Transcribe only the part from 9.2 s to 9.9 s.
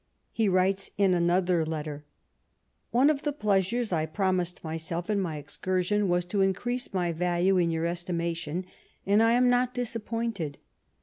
I am not